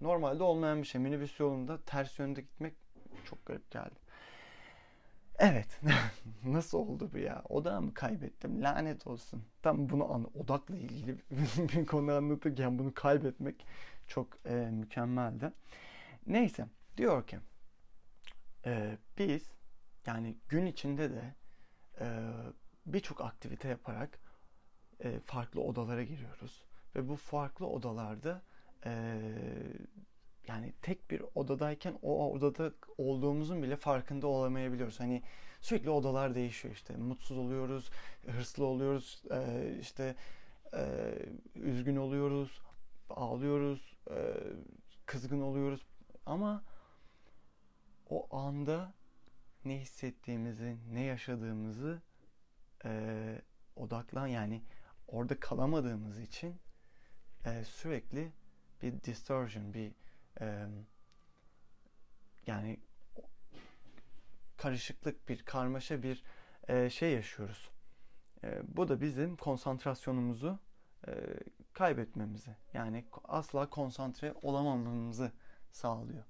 normalde 0.00 0.42
olmayan 0.42 0.82
bir 0.82 0.86
şey. 0.86 1.00
Minibüs 1.00 1.40
yolunda 1.40 1.80
ters 1.84 2.18
yönde 2.18 2.40
gitmek 2.40 2.74
çok 3.24 3.46
garip 3.46 3.70
geldi. 3.70 3.94
Evet. 5.40 5.80
Nasıl 6.44 6.78
oldu 6.78 7.10
bu 7.12 7.18
ya? 7.18 7.42
Odağımı 7.48 7.94
kaybettim. 7.94 8.62
Lanet 8.62 9.06
olsun. 9.06 9.44
Tam 9.62 9.88
bunu 9.88 10.12
an 10.14 10.38
odakla 10.38 10.76
ilgili 10.76 11.18
bir 11.56 11.86
konu 11.86 12.12
anlatırken 12.12 12.78
bunu 12.78 12.94
kaybetmek 12.94 13.66
çok 14.06 14.28
e, 14.46 14.54
mükemmeldi. 14.54 15.52
Neyse. 16.26 16.66
Diyor 16.96 17.26
ki 17.26 17.38
e, 18.66 18.98
biz 19.18 19.50
yani 20.06 20.36
gün 20.48 20.66
içinde 20.66 21.10
de 21.10 21.34
e, 22.00 22.06
birçok 22.86 23.20
aktivite 23.20 23.68
yaparak 23.68 24.18
e, 25.00 25.20
farklı 25.20 25.60
odalara 25.62 26.02
giriyoruz. 26.02 26.64
Ve 26.96 27.08
bu 27.08 27.16
farklı 27.16 27.66
odalarda 27.66 28.42
e, 28.84 29.20
yani 30.50 30.72
tek 30.82 31.10
bir 31.10 31.22
odadayken 31.34 31.98
o 32.02 32.32
odada 32.32 32.72
olduğumuzun 32.98 33.62
bile 33.62 33.76
farkında 33.76 34.26
olamayabiliyoruz. 34.26 35.00
Hani 35.00 35.22
sürekli 35.60 35.90
odalar 35.90 36.34
değişiyor 36.34 36.74
işte. 36.74 36.96
Mutsuz 36.96 37.38
oluyoruz, 37.38 37.90
hırslı 38.26 38.64
oluyoruz, 38.64 39.22
e, 39.30 39.76
işte 39.80 40.16
e, 40.74 41.12
üzgün 41.54 41.96
oluyoruz, 41.96 42.60
ağlıyoruz, 43.10 43.96
e, 44.10 44.34
kızgın 45.06 45.40
oluyoruz. 45.40 45.86
Ama 46.26 46.62
o 48.08 48.36
anda 48.36 48.94
ne 49.64 49.78
hissettiğimizi, 49.78 50.76
ne 50.92 51.00
yaşadığımızı 51.00 52.02
odaklan 53.76 54.26
yani 54.26 54.62
orada 55.08 55.40
kalamadığımız 55.40 56.20
için 56.20 56.54
sürekli 57.64 58.32
bir 58.82 59.02
distortion, 59.02 59.74
bir 59.74 59.92
e, 60.40 60.66
yani 62.46 62.80
karışıklık, 64.56 65.28
bir 65.28 65.42
karmaşa 65.42 66.02
bir 66.02 66.22
e, 66.68 66.90
şey 66.90 67.12
yaşıyoruz. 67.12 67.70
E, 68.44 68.76
bu 68.76 68.88
da 68.88 69.00
bizim 69.00 69.36
konsantrasyonumuzu 69.36 70.58
e, 71.08 71.12
kaybetmemizi 71.72 72.56
yani 72.74 73.04
asla 73.24 73.70
konsantre 73.70 74.34
olamamamızı 74.42 75.32
sağlıyor. 75.70 76.24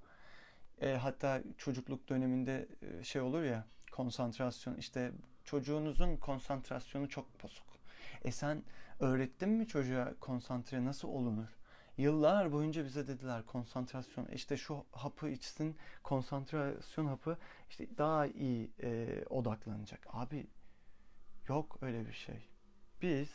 E, 0.81 0.93
hatta 0.93 1.43
çocukluk 1.59 2.09
döneminde 2.09 2.69
şey 3.03 3.23
olur 3.23 3.43
ya 3.43 3.67
konsantrasyon 3.93 4.77
işte 4.77 5.13
çocuğunuzun 5.45 6.17
konsantrasyonu 6.17 7.09
çok 7.09 7.43
bozuk. 7.43 7.67
E 8.25 8.33
sen 8.33 8.63
öğrettin 9.01 9.49
mi 9.49 9.67
çocuğa 9.67 10.15
konsantre 10.21 10.85
nasıl 10.85 11.09
olunur? 11.09 11.60
Yıllar 12.01 12.53
boyunca 12.53 12.85
bize 12.85 13.09
dediler 13.09 13.47
konsantrasyon 13.47 14.27
işte 14.27 14.57
şu 14.57 14.85
hapı 14.93 15.29
içsin 15.29 15.77
konsantrasyon 16.03 17.07
hapı 17.07 17.39
işte 17.71 17.99
daha 17.99 18.27
iyi 18.27 18.71
e, 18.83 19.23
odaklanacak. 19.31 20.07
Abi 20.11 20.47
yok 21.49 21.79
öyle 21.83 22.07
bir 22.07 22.13
şey. 22.13 22.49
Biz 23.03 23.29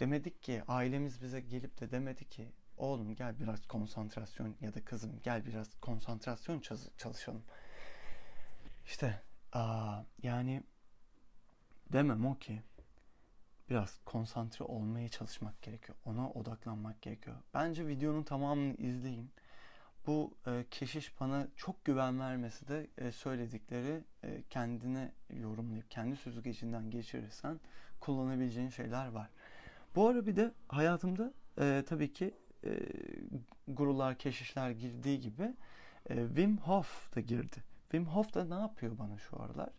demedik 0.00 0.42
ki 0.42 0.62
ailemiz 0.68 1.22
bize 1.22 1.40
gelip 1.40 1.80
de 1.80 1.90
demedi 1.90 2.28
ki 2.28 2.52
oğlum 2.76 3.14
gel 3.14 3.38
biraz 3.40 3.66
konsantrasyon 3.66 4.56
ya 4.60 4.74
da 4.74 4.84
kızım 4.84 5.20
gel 5.22 5.46
biraz 5.46 5.80
konsantrasyon 5.80 6.62
çalışalım. 6.98 7.44
İşte 8.84 9.22
aa, 9.52 10.02
yani 10.22 10.62
demem 11.92 12.26
o 12.26 12.38
ki 12.38 12.62
biraz 13.70 14.00
konsantre 14.04 14.64
olmaya 14.64 15.08
çalışmak 15.08 15.62
gerekiyor. 15.62 15.98
Ona 16.04 16.30
odaklanmak 16.30 17.02
gerekiyor. 17.02 17.36
Bence 17.54 17.86
videonun 17.86 18.22
tamamını 18.22 18.74
izleyin. 18.74 19.30
Bu 20.06 20.34
e, 20.46 20.64
keşiş 20.70 21.20
bana 21.20 21.46
çok 21.56 21.84
güven 21.84 22.20
vermesi 22.20 22.68
de 22.68 22.86
e, 22.98 23.12
söyledikleri 23.12 24.04
e, 24.24 24.42
kendine 24.50 25.12
yorumlayıp 25.30 25.90
kendi 25.90 26.16
süzgecinden 26.16 26.90
geçirirsen 26.90 27.60
kullanabileceğin 28.00 28.68
şeyler 28.68 29.08
var. 29.08 29.28
Bu 29.96 30.08
ara 30.08 30.26
bir 30.26 30.36
de 30.36 30.52
hayatımda 30.68 31.32
e, 31.60 31.84
tabii 31.88 32.12
ki 32.12 32.34
e, 32.64 32.78
gurular, 33.68 34.18
keşişler 34.18 34.70
girdiği 34.70 35.20
gibi 35.20 35.54
e, 36.10 36.26
Wim 36.26 36.58
Hof 36.58 37.16
da 37.16 37.20
girdi. 37.20 37.56
Wim 37.82 38.06
Hof 38.06 38.34
da 38.34 38.44
ne 38.44 38.60
yapıyor 38.60 38.98
bana 38.98 39.18
şu 39.18 39.42
aralar? 39.42 39.70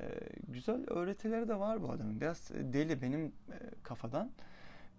E, 0.00 0.02
güzel 0.48 0.90
öğretileri 0.90 1.48
de 1.48 1.58
var 1.58 1.82
bu 1.82 1.90
adamın. 1.90 2.20
Biraz 2.20 2.50
deli 2.50 3.02
benim 3.02 3.26
e, 3.26 3.58
kafadan. 3.82 4.30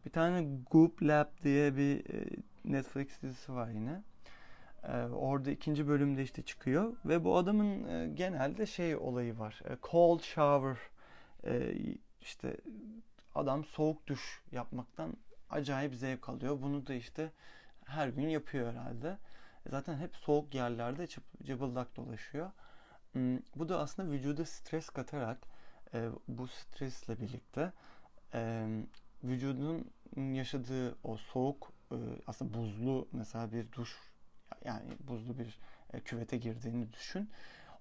Bir 0.05 0.11
tane 0.11 0.47
Goop 0.71 1.03
Lab 1.03 1.27
diye 1.43 1.77
bir 1.77 2.13
e, 2.13 2.25
Netflix 2.65 3.21
dizisi 3.21 3.53
var 3.53 3.69
yine. 3.69 4.01
E, 4.83 5.03
orada 5.03 5.51
ikinci 5.51 5.87
bölümde 5.87 6.23
işte 6.23 6.41
çıkıyor 6.41 6.93
ve 7.05 7.23
bu 7.23 7.37
adamın 7.37 7.87
e, 7.87 8.07
genelde 8.07 8.65
şey 8.65 8.95
olayı 8.95 9.39
var. 9.39 9.61
E, 9.69 9.77
cold 9.91 10.21
shower 10.21 10.77
e, 11.43 11.73
işte 12.21 12.57
adam 13.35 13.65
soğuk 13.65 14.07
duş 14.07 14.41
yapmaktan 14.51 15.17
acayip 15.49 15.95
zevk 15.95 16.29
alıyor. 16.29 16.61
Bunu 16.61 16.87
da 16.87 16.93
işte 16.93 17.31
her 17.85 18.07
gün 18.07 18.27
yapıyor 18.27 18.71
herhalde. 18.71 19.17
E, 19.65 19.69
zaten 19.69 19.97
hep 19.97 20.15
soğuk 20.15 20.55
yerlerde 20.55 21.07
cıbıldak 21.43 21.95
dolaşıyor. 21.95 22.51
Hmm, 23.17 23.39
bu 23.55 23.69
da 23.69 23.79
aslında 23.79 24.11
vücuda 24.11 24.45
stres 24.45 24.89
katarak 24.89 25.37
e, 25.93 26.09
bu 26.27 26.47
stresle 26.47 27.21
birlikte 27.21 27.71
e, 28.33 28.67
vücudun 29.23 29.91
yaşadığı 30.15 30.95
o 31.03 31.17
soğuk 31.17 31.71
aslında 32.27 32.53
buzlu 32.53 33.07
mesela 33.11 33.51
bir 33.51 33.71
duş 33.71 33.97
yani 34.65 34.89
buzlu 34.99 35.39
bir 35.39 35.59
küvete 36.01 36.37
girdiğini 36.37 36.93
düşün. 36.93 37.29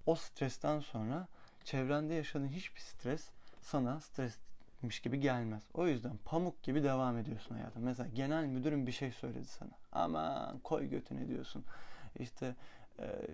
O 0.07 0.15
stresten 0.15 0.81
sonra 0.81 1.29
çevrende 1.65 2.15
yaşadığın 2.15 2.49
hiçbir 2.49 2.81
stres 2.81 3.31
sana 3.61 4.01
stres 4.01 4.39
miş 4.83 5.01
gibi 5.01 5.21
gelmez. 5.21 5.63
O 5.75 5.87
yüzden 5.87 6.17
pamuk 6.25 6.63
gibi 6.63 6.83
devam 6.83 7.19
ediyorsun 7.19 7.55
hayatım. 7.55 7.83
Mesela 7.83 8.09
genel 8.15 8.45
müdürün 8.45 8.87
bir 8.87 8.93
şey 8.93 9.13
söyledi 9.13 9.47
sana. 9.47 9.73
Aman 9.93 10.59
koy 10.59 10.89
götüne 10.89 11.29
diyorsun. 11.29 11.65
İşte 12.19 12.55
e, 12.99 13.27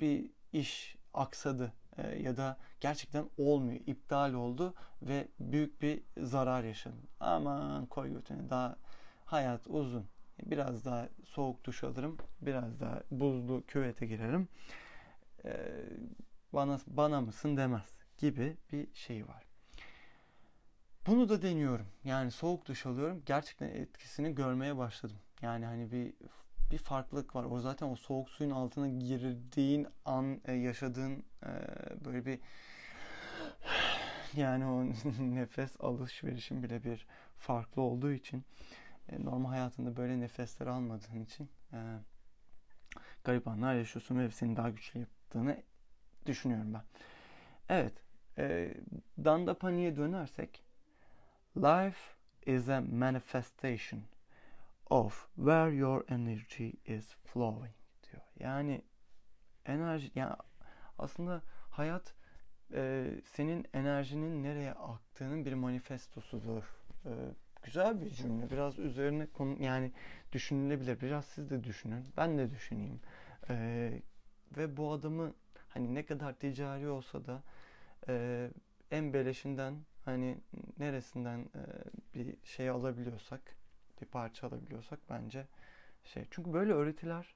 bir 0.00 0.30
iş 0.52 0.97
aksadı 1.20 1.72
e, 1.96 2.22
ya 2.22 2.36
da 2.36 2.56
gerçekten 2.80 3.30
olmuyor, 3.38 3.80
iptal 3.86 4.32
oldu 4.32 4.74
ve 5.02 5.28
büyük 5.40 5.82
bir 5.82 6.02
zarar 6.18 6.64
yaşadın. 6.64 7.08
Aman 7.20 7.86
koy 7.86 8.12
götüne 8.12 8.50
daha 8.50 8.76
hayat 9.24 9.66
uzun. 9.66 10.06
Biraz 10.42 10.84
daha 10.84 11.08
soğuk 11.24 11.64
duş 11.64 11.84
alırım, 11.84 12.16
biraz 12.40 12.80
daha 12.80 13.02
buzlu 13.10 13.64
küvete 13.66 14.06
girerim. 14.06 14.48
E, 15.44 15.50
bana 16.52 16.78
bana 16.86 17.20
mısın 17.20 17.56
demez 17.56 17.98
gibi 18.18 18.56
bir 18.72 18.94
şey 18.94 19.28
var. 19.28 19.44
Bunu 21.06 21.28
da 21.28 21.42
deniyorum. 21.42 21.86
Yani 22.04 22.30
soğuk 22.30 22.66
duş 22.66 22.86
alıyorum. 22.86 23.22
Gerçekten 23.26 23.68
etkisini 23.68 24.34
görmeye 24.34 24.76
başladım. 24.76 25.16
Yani 25.42 25.64
hani 25.64 25.92
bir 25.92 26.14
bir 26.70 26.78
farklılık 26.78 27.36
var. 27.36 27.44
O 27.44 27.60
zaten 27.60 27.86
o 27.86 27.96
soğuk 27.96 28.28
suyun 28.30 28.50
altına 28.50 28.88
girdiğin 28.88 29.86
an 30.04 30.40
e, 30.44 30.52
yaşadığın 30.52 31.24
e, 31.42 31.50
böyle 32.04 32.26
bir 32.26 32.38
yani 34.36 34.66
o 34.66 34.84
nefes 35.34 35.80
alışverişin 35.80 36.62
bile 36.62 36.84
bir 36.84 37.06
farklı 37.38 37.82
olduğu 37.82 38.12
için 38.12 38.44
e, 39.08 39.24
normal 39.24 39.50
hayatında 39.50 39.96
böyle 39.96 40.20
nefesler 40.20 40.66
almadığın 40.66 41.24
için 41.24 41.48
garip 43.24 43.48
anlar 43.48 43.74
yaşıyorsun 43.74 44.18
ve 44.18 44.30
seni 44.30 44.56
daha 44.56 44.70
güçlü 44.70 45.00
yaptığını 45.00 45.62
düşünüyorum 46.26 46.74
ben. 46.74 46.82
Evet. 47.68 47.92
E, 48.38 48.74
Dandapani'ye 49.24 49.96
dönersek 49.96 50.62
Life 51.56 52.00
is 52.46 52.68
a 52.68 52.80
manifestation 52.80 54.02
of 54.90 55.28
where 55.36 55.76
your 55.76 56.04
energy 56.08 56.72
is 56.86 57.14
flowing 57.24 57.74
diyor. 58.02 58.22
Yani 58.38 58.82
enerji 59.66 60.10
yani 60.14 60.34
aslında 60.98 61.42
hayat 61.70 62.14
e, 62.74 63.10
senin 63.24 63.66
enerjinin 63.74 64.42
nereye 64.42 64.72
aktığının 64.72 65.44
bir 65.44 65.54
manifestosudur. 65.54 66.62
E, 67.04 67.10
güzel 67.62 68.00
bir 68.00 68.10
cümle. 68.10 68.50
Biraz 68.50 68.78
üzerine 68.78 69.26
konu 69.26 69.62
yani 69.62 69.92
düşünülebilir. 70.32 71.00
Biraz 71.00 71.24
siz 71.24 71.50
de 71.50 71.64
düşünün. 71.64 72.04
Ben 72.16 72.38
de 72.38 72.50
düşüneyim. 72.50 73.00
E, 73.48 73.92
ve 74.56 74.76
bu 74.76 74.92
adamı 74.92 75.34
hani 75.68 75.94
ne 75.94 76.06
kadar 76.06 76.32
ticari 76.32 76.88
olsa 76.88 77.26
da 77.26 77.42
e, 78.08 78.50
en 78.90 79.12
beleşinden 79.12 79.74
hani 80.04 80.38
neresinden 80.78 81.38
e, 81.40 81.62
bir 82.14 82.36
şey 82.44 82.68
alabiliyorsak, 82.70 83.56
bir 84.00 84.06
parça 84.06 84.46
alabiliyorsak 84.46 84.98
bence 85.10 85.46
şey. 86.04 86.24
Çünkü 86.30 86.52
böyle 86.52 86.72
öğretiler 86.72 87.34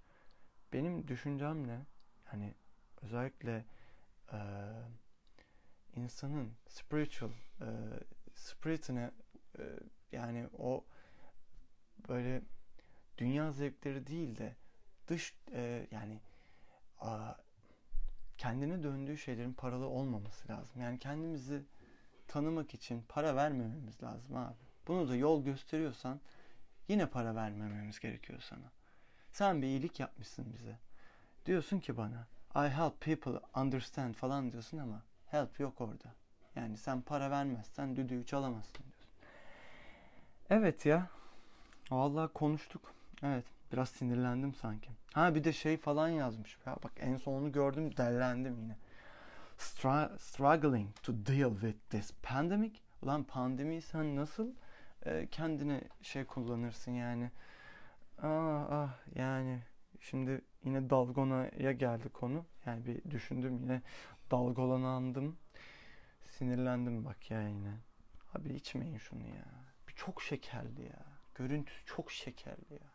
benim 0.72 1.08
düşüncem 1.08 1.66
ne? 1.66 1.86
Hani 2.24 2.54
özellikle 3.02 3.64
e, 4.32 4.38
insanın 5.96 6.52
spiritual 6.68 7.30
e, 7.60 7.68
spiritine 8.34 9.10
e, 9.58 9.62
yani 10.12 10.48
o 10.58 10.84
böyle 12.08 12.42
dünya 13.18 13.52
zevkleri 13.52 14.06
değil 14.06 14.38
de 14.38 14.56
dış 15.08 15.34
e, 15.52 15.86
yani 15.90 16.20
a, 17.00 17.34
kendine 18.38 18.82
döndüğü 18.82 19.18
şeylerin 19.18 19.52
paralı 19.52 19.86
olmaması 19.86 20.48
lazım. 20.48 20.80
Yani 20.80 20.98
kendimizi 20.98 21.62
tanımak 22.28 22.74
için 22.74 23.04
para 23.08 23.36
vermememiz 23.36 24.02
lazım 24.02 24.36
abi. 24.36 24.56
Bunu 24.88 25.08
da 25.08 25.16
yol 25.16 25.44
gösteriyorsan 25.44 26.20
yine 26.88 27.06
para 27.06 27.34
vermememiz 27.34 28.00
gerekiyor 28.00 28.40
sana. 28.40 28.70
Sen 29.30 29.62
bir 29.62 29.66
iyilik 29.66 30.00
yapmışsın 30.00 30.52
bize. 30.54 30.78
Diyorsun 31.46 31.80
ki 31.80 31.96
bana 31.96 32.26
I 32.54 32.68
help 32.68 33.00
people 33.00 33.40
understand 33.54 34.14
falan 34.14 34.52
diyorsun 34.52 34.78
ama 34.78 35.02
help 35.26 35.60
yok 35.60 35.80
orada. 35.80 36.14
Yani 36.56 36.76
sen 36.76 37.00
para 37.00 37.30
vermezsen 37.30 37.96
düdüğü 37.96 38.26
çalamazsın 38.26 38.82
diyorsun. 38.84 39.10
Evet 40.50 40.86
ya. 40.86 41.08
Vallahi 41.90 42.32
konuştuk. 42.32 42.94
Evet. 43.22 43.44
Biraz 43.72 43.88
sinirlendim 43.88 44.54
sanki. 44.54 44.90
Ha 45.12 45.34
bir 45.34 45.44
de 45.44 45.52
şey 45.52 45.76
falan 45.76 46.08
yazmış. 46.08 46.58
Ya 46.66 46.76
bak 46.84 46.92
en 47.00 47.16
sonunu 47.16 47.52
gördüm 47.52 47.96
dellendim 47.96 48.58
yine 48.60 48.76
struggling 50.18 50.88
to 51.02 51.12
deal 51.26 51.50
with 51.50 51.90
this 51.90 52.12
pandemic. 52.22 52.72
Ulan 53.02 53.24
pandemi 53.24 53.82
sen 53.82 54.16
nasıl 54.16 54.50
e, 55.06 55.28
kendine 55.30 55.80
şey 56.02 56.24
kullanırsın 56.24 56.92
yani. 56.92 57.30
Ah 58.22 58.66
ah 58.70 58.98
yani 59.14 59.62
şimdi 60.00 60.40
yine 60.64 60.90
dalgonaya 60.90 61.72
geldi 61.72 62.08
konu. 62.08 62.46
Yani 62.66 62.86
bir 62.86 63.10
düşündüm 63.10 63.58
yine 63.58 63.82
dalgalanandım. 64.30 65.38
Sinirlendim 66.26 67.04
bak 67.04 67.30
ya 67.30 67.48
yine. 67.48 67.74
Abi 68.34 68.54
içmeyin 68.54 68.98
şunu 68.98 69.26
ya. 69.26 69.44
Bir 69.88 69.92
çok 69.92 70.22
şekerli 70.22 70.82
ya. 70.82 71.06
Görüntüsü 71.34 71.84
çok 71.86 72.12
şekerli 72.12 72.72
ya. 72.74 72.92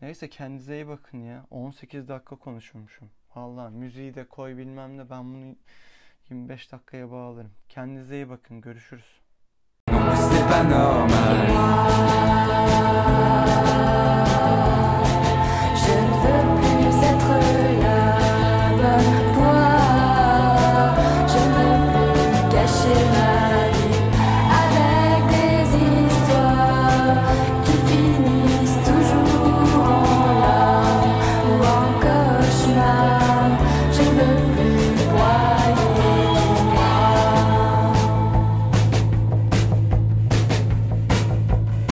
Neyse 0.00 0.28
kendinize 0.28 0.74
iyi 0.74 0.88
bakın 0.88 1.18
ya. 1.18 1.46
18 1.50 2.08
dakika 2.08 2.36
konuşmuşum. 2.36 3.10
Valla 3.36 3.70
müziği 3.70 4.14
de 4.14 4.28
koy 4.28 4.56
bilmem 4.56 4.98
ne 4.98 5.10
ben 5.10 5.34
bunu 5.34 5.56
25 6.30 6.72
dakikaya 6.72 7.10
bağlarım. 7.10 7.52
Kendinize 7.68 8.16
iyi 8.16 8.28
bakın. 8.28 8.60
Görüşürüz. 8.60 9.23
know 10.64 11.23